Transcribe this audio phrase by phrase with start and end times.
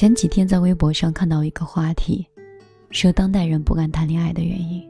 [0.00, 2.26] 前几天在微博上看到一个话题，
[2.90, 4.82] 说当代人不敢谈恋爱的原因。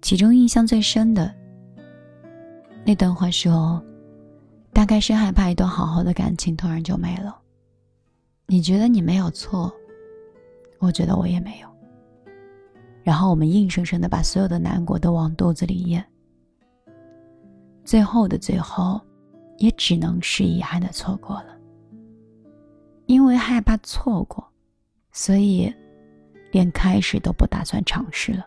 [0.00, 1.30] 其中印象最深的
[2.86, 3.84] 那段话说，
[4.72, 7.38] 大概是害怕一段好好的感情突然就没了。
[8.46, 9.70] 你觉得你没有错，
[10.78, 11.68] 我觉得我也没有。
[13.02, 16.02] 然后我们硬生生的把所有的难过都往肚子里咽，
[17.84, 18.98] 最后的最后，
[19.58, 21.59] 也只能是遗憾的错过了。
[23.10, 24.46] 因为害怕错过，
[25.10, 25.74] 所以
[26.52, 28.46] 连开始都不打算尝试了。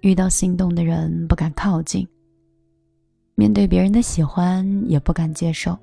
[0.00, 2.04] 遇到心动的人不敢靠近，
[3.36, 5.78] 面对别人的喜欢也不敢接受。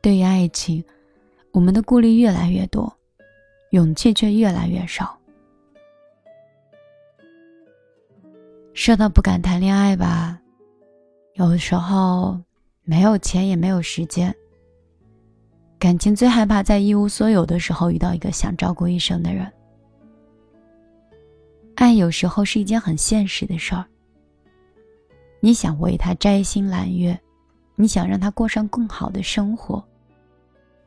[0.00, 0.84] 对于爱情，
[1.52, 2.92] 我们的顾虑越来越多，
[3.70, 5.16] 勇气却越来越少。
[8.74, 10.40] 说到不敢谈恋爱吧，
[11.34, 12.40] 有的时候
[12.82, 14.34] 没有钱也没有时间。
[15.78, 19.50] 感情最害怕在一无所有的时候遇到一个想照顾一生的人。
[21.76, 23.84] 爱有时候是一件很现实的事儿。
[25.38, 27.16] 你想为他摘星揽月，
[27.76, 29.82] 你想让他过上更好的生活，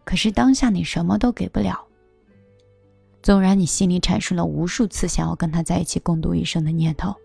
[0.03, 1.81] 可是当下你什么都给不了。
[3.21, 7.15] 纵然你心里产生了无数次想要跟他在一起共度一生的念头。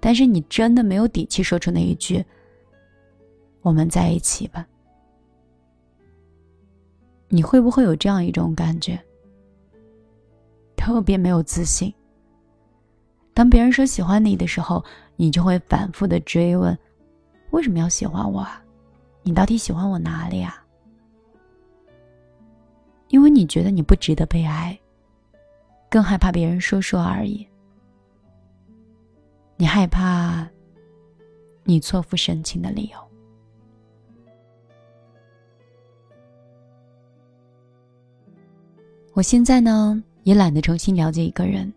[0.00, 2.24] 但是你真的没有底气说出那一句
[3.60, 4.66] “我们在一起吧”？
[7.28, 8.98] 你会不会有这样一种感觉？
[10.76, 11.92] 特别没有自信。
[13.32, 14.84] 当别人说喜欢你的时候，
[15.16, 16.76] 你就会反复的追问
[17.50, 18.62] ：“为什么要喜欢我啊？
[19.22, 20.62] 你到底喜欢我哪里啊？”
[23.08, 24.78] 因为你觉得你不值得被爱，
[25.88, 27.46] 更害怕别人说说而已。
[29.56, 30.46] 你害怕
[31.62, 33.13] 你错付深情的理由。
[39.14, 41.72] 我现在呢，也懒得重新了解一个人，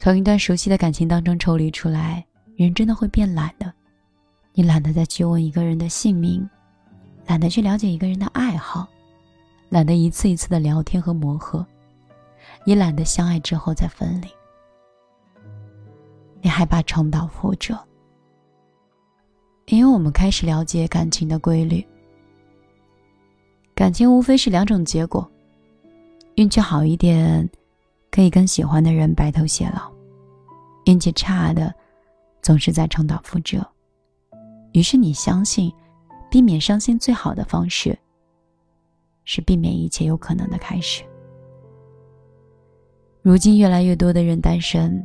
[0.00, 3.72] 从一段熟悉的感情当中抽离出来，人真的会变懒的。
[4.52, 6.48] 你懒得再去问一个人的姓名，
[7.28, 8.84] 懒得去了解一个人的爱好，
[9.68, 11.64] 懒得一次一次的聊天和磨合，
[12.64, 14.26] 也懒得相爱之后再分离。
[16.42, 17.78] 你害怕重蹈覆辙，
[19.66, 21.86] 因为我们开始了解感情的规律。
[23.80, 25.26] 感情无非是两种结果：
[26.34, 27.48] 运气好一点，
[28.10, 29.90] 可以跟喜欢的人白头偕老；
[30.84, 31.74] 运气差的，
[32.42, 33.66] 总是在重蹈覆辙。
[34.72, 35.72] 于是你相信，
[36.30, 37.98] 避免伤心最好的方式，
[39.24, 41.02] 是避免一切有可能的开始。
[43.22, 45.02] 如今越来越多的人单身。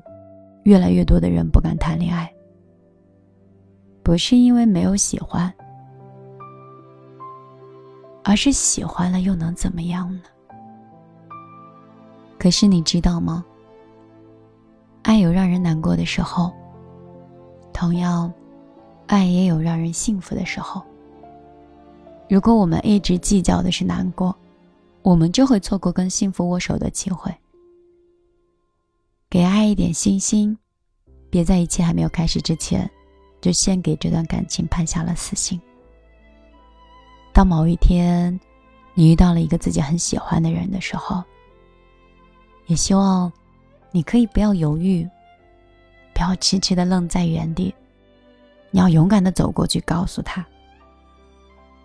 [0.63, 2.29] 越来越多的人不敢谈恋爱，
[4.03, 5.53] 不是因为没有喜欢，
[8.27, 10.23] 而是喜欢了又能怎么样呢？
[12.39, 13.45] 可是你知道吗？
[15.03, 16.51] 爱有让人难过的时候，
[17.71, 18.33] 同样，
[19.05, 20.83] 爱也有让人幸福的时候。
[22.27, 24.35] 如果我们一直计较的是难过，
[25.03, 27.31] 我们就会错过跟幸福握手的机会。
[29.29, 30.57] 给爱一点信心，
[31.29, 32.89] 别在一切还没有开始之前，
[33.39, 35.61] 就先给这段感情判下了死刑。
[37.35, 38.39] 当某一天，
[38.93, 41.21] 你遇到了一个自己很喜欢的人的时候，
[42.67, 43.29] 也希望
[43.91, 45.05] 你可以不要犹豫，
[46.13, 47.75] 不要痴痴的愣在原地，
[48.71, 50.45] 你要勇敢的走过去，告诉他：“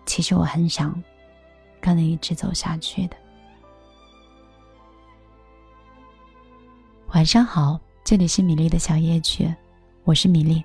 [0.07, 1.03] 其实我很想
[1.81, 3.17] 跟你一直走下去的。”
[7.13, 9.53] 晚上好，这里是米粒的小夜曲，
[10.05, 10.63] 我是米粒。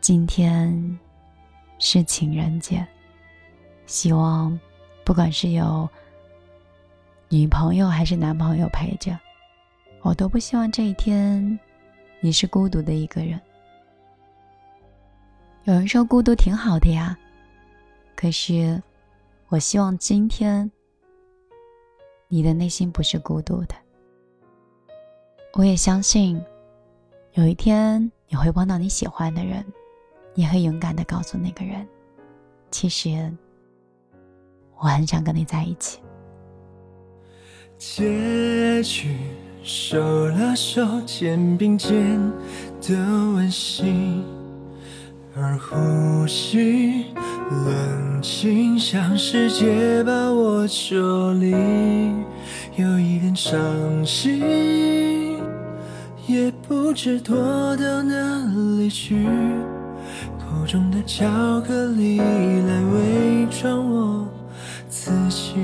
[0.00, 0.98] 今天
[1.78, 2.84] 是情人节，
[3.86, 4.58] 希望
[5.04, 5.88] 不管是有
[7.28, 9.18] 女朋友还是男朋友陪着，
[10.02, 11.58] 我都不希望这一天
[12.20, 13.40] 你是孤独的一个人。
[15.64, 17.18] 有人说孤独挺好的呀，
[18.14, 18.82] 可是
[19.48, 20.70] 我希望今天
[22.28, 23.74] 你的内心不是孤独的。
[25.54, 26.42] 我也相信，
[27.32, 29.64] 有一天你会碰到你喜欢的人，
[30.34, 31.86] 你会勇敢的告诉那个人，
[32.70, 33.32] 其实
[34.78, 35.98] 我很想跟你在一起。
[37.78, 39.16] 结局
[39.62, 42.18] 手拉手，肩并肩
[42.80, 42.96] 的
[43.34, 44.24] 温馨，
[45.36, 47.06] 而呼吸
[47.50, 51.50] 冷清，像世界把我抽离，
[52.76, 53.60] 有一点伤
[54.04, 55.42] 心。
[56.26, 57.36] 也不知躲
[57.76, 58.46] 到哪
[58.78, 59.26] 里去，
[60.38, 61.26] 口中的巧
[61.60, 64.26] 克力来伪装我
[64.96, 65.54] 自己。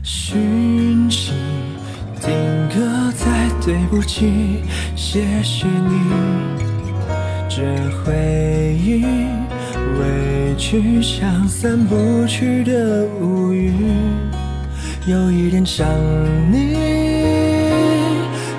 [0.00, 1.32] 讯息
[2.20, 2.30] 定
[2.68, 4.62] 格在对不起，
[4.94, 5.92] 谢谢你。
[7.48, 7.64] 这
[7.98, 9.04] 回忆
[9.98, 13.74] 委屈像散不去的乌云，
[15.08, 15.84] 有一点想
[16.52, 16.76] 你。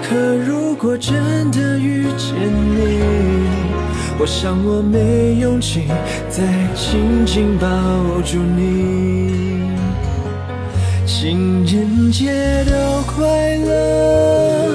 [0.03, 2.35] 可如果真的遇见
[2.75, 3.70] 你，
[4.21, 5.87] 我想我没勇气
[6.29, 6.43] 再
[6.75, 7.67] 紧紧抱
[8.21, 9.63] 住你。
[11.07, 12.31] 情人节
[12.65, 13.25] 的快
[13.65, 14.69] 乐。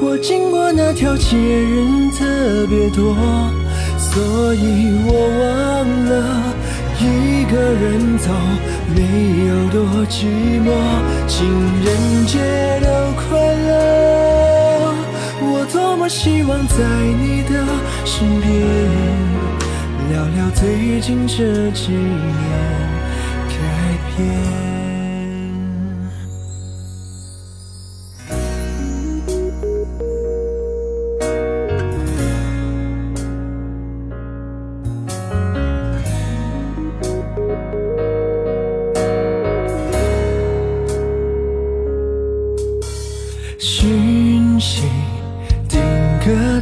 [0.00, 3.14] 我经过那条街，人特别多，
[3.98, 6.54] 所以我忘了
[6.98, 8.30] 一个人走
[8.96, 9.02] 没
[9.48, 10.24] 有多寂
[10.64, 10.72] 寞。
[11.26, 11.44] 情
[11.84, 12.38] 人节
[12.80, 13.07] 的
[16.08, 16.74] 希望在
[17.20, 17.66] 你的
[18.06, 18.50] 身边，
[20.10, 22.32] 聊聊最近这几年
[23.46, 23.54] 改
[24.16, 24.67] 变。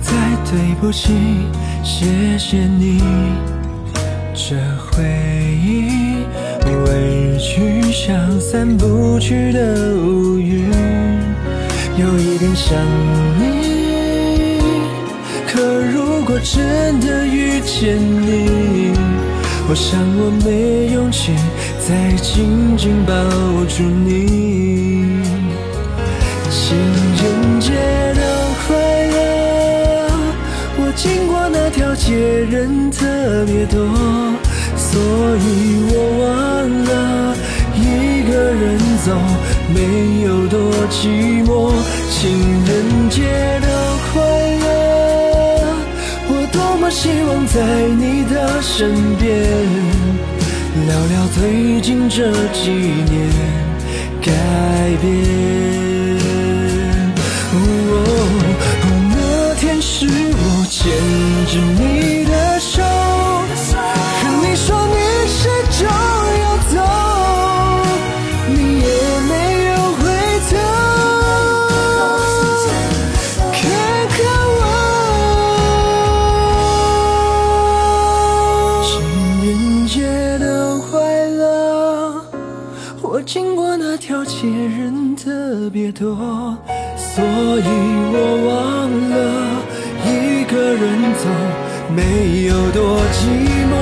[0.00, 0.12] 再
[0.50, 1.12] 对不起，
[1.82, 2.06] 谢
[2.38, 3.00] 谢你。
[4.34, 5.02] 这回
[5.60, 6.24] 忆
[6.84, 10.70] 委屈像散不去的乌云，
[11.96, 12.78] 有一点想
[13.38, 14.60] 你。
[15.48, 15.60] 可
[15.90, 18.92] 如果真的遇见你，
[19.68, 21.32] 我想我没勇气
[21.80, 23.14] 再紧紧抱
[23.64, 24.65] 住你。
[31.96, 32.14] 街，
[32.50, 33.06] 人特
[33.46, 33.80] 别多，
[34.76, 35.00] 所
[35.38, 36.24] 以我忘
[36.84, 37.34] 了
[37.74, 39.08] 一个人走
[39.74, 40.58] 没有多
[40.90, 41.72] 寂寞。
[42.10, 42.20] 情
[42.64, 43.22] 人节
[43.60, 43.66] 的
[44.12, 44.22] 快
[44.62, 44.64] 乐，
[46.28, 47.56] 我多么希望在
[47.96, 49.26] 你的身边，
[50.86, 53.14] 聊聊最近这几年
[54.22, 54.30] 改
[55.00, 55.04] 变。
[57.52, 57.58] 哦，
[59.10, 60.06] 那天是
[60.68, 60.90] 牵
[61.46, 64.94] 着你的手，和你说你
[65.28, 65.48] 始
[65.78, 65.86] 终
[66.42, 66.74] 要走，
[68.48, 68.86] 你也
[69.28, 69.32] 没
[69.66, 70.02] 有回
[70.50, 70.52] 头，
[73.52, 73.56] 看
[74.10, 74.16] 看
[74.58, 74.60] 我。
[78.82, 78.90] 情
[79.46, 79.46] 人
[79.86, 79.94] 节
[80.38, 80.44] 的
[80.90, 80.90] 快
[81.26, 82.20] 乐，
[83.02, 86.58] 我经过那条街，人特别多，
[86.96, 87.64] 所以
[88.12, 88.16] 我
[88.48, 89.14] 忘了。
[90.46, 91.28] 一个人走，
[91.92, 93.26] 没有多寂
[93.66, 93.74] 寞。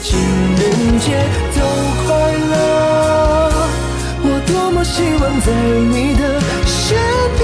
[0.00, 0.16] 情
[0.54, 0.62] 人
[1.00, 1.10] 节
[1.56, 1.58] 都
[2.06, 2.06] 快
[2.52, 2.54] 乐，
[4.22, 5.50] 我多么希望在
[5.90, 6.96] 你的身
[7.36, 7.42] 边，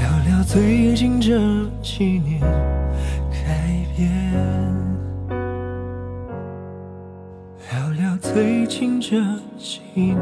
[0.00, 1.28] 聊聊最近这
[1.82, 2.40] 几年
[3.30, 3.36] 改
[3.94, 4.10] 变，
[7.70, 9.18] 聊聊最近这
[9.58, 10.16] 几年。